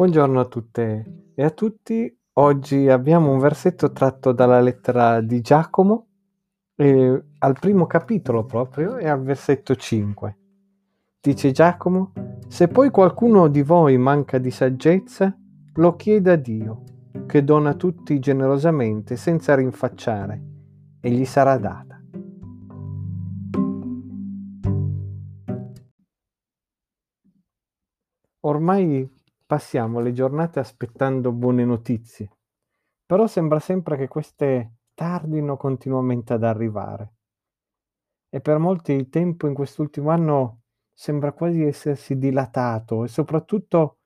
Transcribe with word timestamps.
Buongiorno 0.00 0.40
a 0.40 0.46
tutte 0.46 1.32
e 1.34 1.44
a 1.44 1.50
tutti. 1.50 2.10
Oggi 2.38 2.88
abbiamo 2.88 3.32
un 3.32 3.38
versetto 3.38 3.92
tratto 3.92 4.32
dalla 4.32 4.58
lettera 4.58 5.20
di 5.20 5.42
Giacomo, 5.42 6.06
eh, 6.76 7.22
al 7.36 7.58
primo 7.60 7.86
capitolo 7.86 8.46
proprio, 8.46 8.96
e 8.96 9.06
al 9.06 9.20
versetto 9.20 9.76
5. 9.76 10.38
Dice 11.20 11.50
Giacomo, 11.50 12.12
se 12.48 12.68
poi 12.68 12.88
qualcuno 12.88 13.48
di 13.48 13.60
voi 13.60 13.98
manca 13.98 14.38
di 14.38 14.50
saggezza, 14.50 15.36
lo 15.74 15.96
chieda 15.96 16.32
a 16.32 16.36
Dio, 16.36 16.84
che 17.26 17.44
dona 17.44 17.74
tutti 17.74 18.18
generosamente 18.20 19.16
senza 19.16 19.54
rinfacciare, 19.54 20.42
e 20.98 21.10
gli 21.10 21.26
sarà 21.26 21.58
data. 21.58 22.00
Ormai 28.42 29.18
Passiamo 29.50 29.98
le 29.98 30.12
giornate 30.12 30.60
aspettando 30.60 31.32
buone 31.32 31.64
notizie, 31.64 32.30
però 33.04 33.26
sembra 33.26 33.58
sempre 33.58 33.96
che 33.96 34.06
queste 34.06 34.74
tardino 34.94 35.56
continuamente 35.56 36.34
ad 36.34 36.44
arrivare. 36.44 37.14
E 38.28 38.40
per 38.40 38.58
molti 38.58 38.92
il 38.92 39.08
tempo 39.08 39.48
in 39.48 39.54
quest'ultimo 39.54 40.10
anno 40.10 40.60
sembra 40.94 41.32
quasi 41.32 41.64
essersi 41.64 42.16
dilatato 42.16 43.02
e 43.02 43.08
soprattutto 43.08 43.98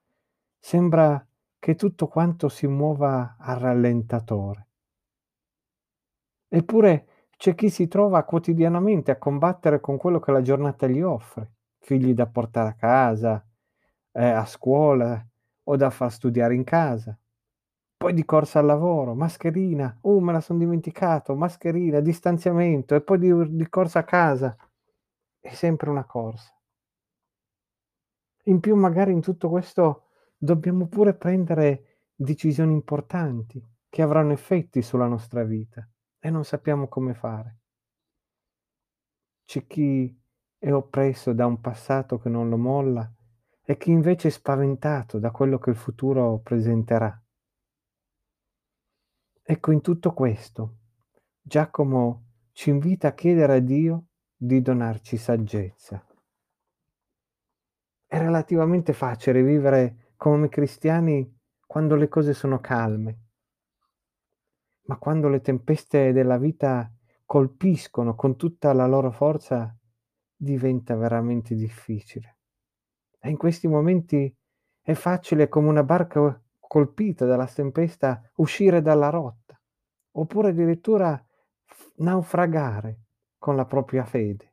sembra 0.59 1.23
che 1.59 1.75
tutto 1.75 2.09
quanto 2.09 2.49
si 2.49 2.67
muova 2.67 3.37
a 3.39 3.53
rallentatore. 3.53 4.69
Eppure 6.49 7.29
c'è 7.37 7.55
chi 7.55 7.69
si 7.69 7.87
trova 7.87 8.25
quotidianamente 8.25 9.11
a 9.11 9.19
combattere 9.19 9.79
con 9.81 9.99
quello 9.99 10.21
che 10.21 10.33
la 10.33 10.41
giornata 10.41 10.87
gli 10.87 11.03
offre, 11.03 11.57
figli 11.81 12.15
da 12.15 12.27
portare 12.29 12.71
a 12.71 12.75
casa, 12.77 13.47
eh, 14.11 14.25
a 14.25 14.47
scuola, 14.47 15.23
o 15.65 15.77
da 15.77 15.91
far 15.91 16.13
studiare 16.13 16.55
in 16.55 16.65
casa. 16.65 17.17
Poi 17.97 18.13
di 18.13 18.25
corsa 18.25 18.59
al 18.59 18.67
lavoro, 18.67 19.15
mascherina, 19.15 19.99
uh, 20.03 20.19
me 20.19 20.33
la 20.33 20.41
sono 20.41 20.59
dimenticato, 20.59 21.35
mascherina, 21.35 22.01
distanziamento, 22.01 22.95
e 22.95 23.01
poi 23.01 23.19
di, 23.19 23.57
di 23.57 23.69
corsa 23.69 24.01
a 24.01 24.05
casa. 24.05 24.57
È 25.41 25.53
sempre 25.53 25.91
una 25.91 26.05
corsa. 26.05 26.53
In 28.45 28.61
più, 28.61 28.77
magari 28.77 29.13
in 29.13 29.21
tutto 29.21 29.49
questo 29.49 30.09
dobbiamo 30.37 30.87
pure 30.87 31.15
prendere 31.15 32.03
decisioni 32.15 32.73
importanti 32.73 33.65
che 33.89 34.03
avranno 34.03 34.33
effetti 34.33 34.83
sulla 34.83 35.07
nostra 35.07 35.45
vita 35.45 35.89
e 36.19 36.31
non 36.31 36.45
sappiamo 36.45 36.89
come 36.89 37.15
fare. 37.15 37.59
C'è 39.45 39.67
chi 39.67 40.21
è 40.59 40.73
oppresso 40.73 41.33
da 41.33 41.47
un 41.47 41.61
passato 41.61 42.19
che 42.19 42.29
non 42.29 42.49
lo 42.49 42.57
molla 42.57 43.11
e 43.67 43.77
chi 43.79 43.91
invece 43.91 44.29
è 44.29 44.31
spaventato 44.31 45.19
da 45.19 45.31
quello 45.31 45.59
che 45.59 45.71
il 45.71 45.77
futuro 45.77 46.39
presenterà. 46.41 47.19
Ecco, 49.43 49.71
in 49.73 49.81
tutto 49.81 50.13
questo, 50.13 50.77
Giacomo 51.41 52.25
ci 52.53 52.71
invita 52.71 53.09
a 53.09 53.15
chiedere 53.15 53.55
a 53.55 53.61
Dio 53.61 54.07
di 54.37 54.61
donarci 54.61 55.17
saggezza. 55.17 56.05
È 58.07 58.19
relativamente 58.19 58.93
facile 58.93 59.43
vivere 59.43 60.13
come 60.17 60.49
cristiani 60.49 61.41
quando 61.67 61.97
le 61.97 62.09
cose 62.09 62.35
sono 62.35 62.61
calme, 62.61 63.21
ma 64.83 64.99
quando 64.99 65.29
le 65.29 65.41
tempeste 65.41 66.13
della 66.13 66.39
vita 66.39 66.93
colpiscono 67.25 68.15
con 68.15 68.37
tutta 68.37 68.73
la 68.75 68.87
loro 68.87 69.11
forza 69.11 69.75
diventa 70.37 70.95
veramente 70.95 71.55
difficile. 71.55 72.39
E 73.25 73.31
in 73.31 73.39
questi 73.39 73.69
momenti 73.69 74.31
è 74.83 74.93
facile 74.93 75.49
come 75.49 75.69
una 75.69 75.83
barca 75.83 76.39
colpita 76.61 77.25
dalla 77.25 77.47
tempesta 77.47 78.21
uscire 78.35 78.83
dalla 78.83 79.09
rotta, 79.09 79.59
oppure 80.11 80.51
addirittura 80.51 81.27
naufragare 81.97 82.99
con 83.39 83.57
la 83.57 83.65
propria 83.65 84.05
fede. 84.05 84.53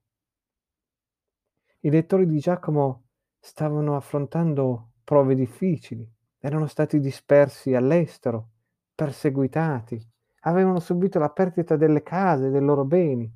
I 1.82 1.90
lettori 1.90 2.26
di 2.26 2.40
Giacomo 2.40 3.08
stavano 3.40 3.98
affrontando 3.98 4.92
prove 5.04 5.36
difficili, 5.36 6.10
erano 6.40 6.68
stati 6.68 7.02
dispersi 7.02 7.74
all'estero, 7.74 8.52
perseguitati, 8.96 10.02
avevano 10.44 10.80
subito 10.80 11.20
la 11.20 11.30
perdita 11.30 11.76
delle 11.76 12.04
case, 12.04 12.50
dei 12.50 12.62
loro 12.62 12.86
beni 12.86 13.30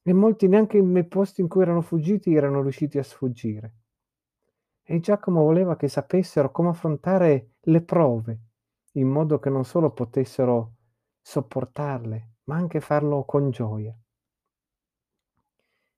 e 0.00 0.12
molti 0.12 0.46
neanche 0.46 0.80
nei 0.80 1.08
posti 1.08 1.40
in 1.40 1.48
cui 1.48 1.62
erano 1.62 1.80
fuggiti 1.80 2.36
erano 2.36 2.62
riusciti 2.62 2.98
a 2.98 3.02
sfuggire. 3.02 3.74
E 4.88 5.00
Giacomo 5.00 5.42
voleva 5.42 5.74
che 5.74 5.88
sapessero 5.88 6.52
come 6.52 6.68
affrontare 6.68 7.54
le 7.62 7.82
prove, 7.82 8.40
in 8.92 9.08
modo 9.08 9.40
che 9.40 9.50
non 9.50 9.64
solo 9.64 9.90
potessero 9.90 10.74
sopportarle, 11.20 12.34
ma 12.44 12.54
anche 12.54 12.78
farlo 12.80 13.24
con 13.24 13.50
gioia. 13.50 13.92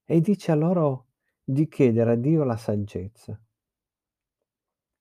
E 0.04 0.20
dice 0.22 0.52
a 0.52 0.54
loro 0.54 1.08
di 1.44 1.68
chiedere 1.68 2.12
a 2.12 2.14
Dio 2.14 2.44
la 2.44 2.56
saggezza. 2.56 3.38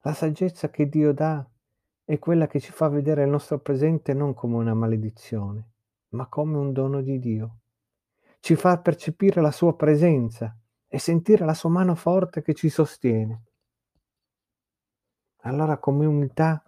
La 0.02 0.14
saggezza 0.14 0.70
che 0.70 0.90
Dio 0.90 1.14
dà 1.14 1.50
è 2.04 2.20
quella 2.20 2.48
che 2.48 2.60
ci 2.60 2.74
fa 2.74 2.90
vedere 2.90 3.24
il 3.24 3.30
nostro 3.30 3.60
presente 3.60 4.14
non 4.14 4.34
come 4.34 4.56
una 4.56 4.74
maledizione, 4.74 5.72
ma 6.10 6.28
come 6.28 6.58
un 6.58 6.74
dono 6.74 7.02
di 7.02 7.20
Dio. 7.20 7.60
Ci 8.42 8.56
fa 8.56 8.80
percepire 8.80 9.40
la 9.40 9.52
sua 9.52 9.78
presenza 9.78 10.54
e 10.88 11.00
sentire 11.00 11.46
la 11.46 11.54
sua 11.54 11.70
mano 11.70 11.96
forte 11.96 12.42
che 12.42 12.54
ci 12.54 12.68
sostiene. 12.68 13.44
Allora 15.42 15.78
come 15.78 16.06
umiltà, 16.06 16.64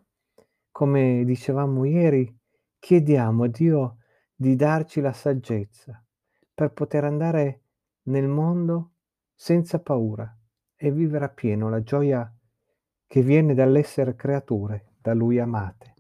come 0.72 1.24
dicevamo 1.26 1.86
ieri, 1.86 2.34
chiediamo 2.80 3.44
a 3.44 3.48
Dio 3.48 3.98
di 4.34 4.56
darci 4.56 5.02
la 5.02 5.12
saggezza 5.12 6.02
per 6.54 6.72
poter 6.72 7.04
andare 7.04 7.64
nel 8.04 8.28
mondo 8.28 8.94
senza 9.34 9.80
paura 9.80 10.34
e 10.76 10.92
vivere 10.92 11.26
appieno 11.26 11.70
la 11.70 11.82
gioia 11.82 12.34
che 13.06 13.22
viene 13.22 13.54
dall'essere 13.54 14.16
creature 14.16 14.94
da 15.02 15.14
Lui 15.14 15.40
amate. 15.40 15.94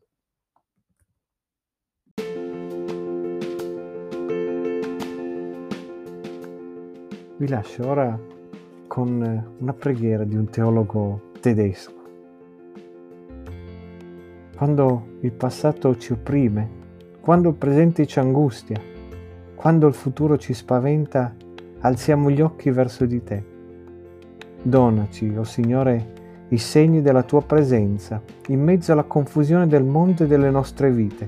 Vi 7.37 7.47
lascio 7.47 7.87
ora 7.87 8.19
con 8.87 9.55
una 9.59 9.73
preghiera 9.73 10.25
di 10.25 10.35
un 10.35 10.49
teologo 10.49 11.31
tedesco. 11.39 11.98
Quando 14.59 15.19
il 15.21 15.31
passato 15.31 15.95
ci 15.95 16.11
opprime, 16.11 16.69
quando 17.21 17.47
il 17.47 17.55
presente 17.55 18.05
ci 18.05 18.19
angustia, 18.19 18.77
quando 19.55 19.87
il 19.87 19.93
futuro 19.93 20.37
ci 20.37 20.53
spaventa, 20.53 21.33
alziamo 21.79 22.29
gli 22.29 22.41
occhi 22.41 22.69
verso 22.69 23.05
di 23.05 23.23
te. 23.23 23.41
Donaci, 24.61 25.33
o 25.33 25.39
oh 25.39 25.43
Signore, 25.45 26.11
i 26.49 26.57
segni 26.57 27.01
della 27.01 27.23
tua 27.23 27.41
presenza 27.41 28.21
in 28.47 28.61
mezzo 28.61 28.91
alla 28.91 29.03
confusione 29.03 29.65
del 29.65 29.85
mondo 29.85 30.25
e 30.25 30.27
delle 30.27 30.49
nostre 30.49 30.91
vite. 30.91 31.25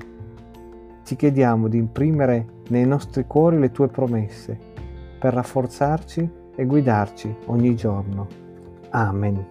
Ti 1.02 1.16
chiediamo 1.16 1.68
di 1.68 1.78
imprimere 1.78 2.46
nei 2.68 2.84
nostri 2.84 3.24
cuori 3.26 3.58
le 3.58 3.70
tue 3.70 3.88
promesse 3.88 4.58
per 5.18 5.32
rafforzarci 5.32 6.30
e 6.54 6.66
guidarci 6.66 7.34
ogni 7.46 7.74
giorno. 7.76 8.26
Amen. 8.90 9.46